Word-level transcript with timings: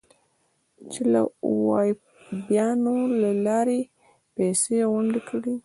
چې 0.91 1.01
د 1.13 1.15
وهابیانو 1.63 2.95
له 3.21 3.31
لارې 3.45 3.79
پیسې 4.35 4.77
غونډې 4.91 5.21
کړي. 5.29 5.53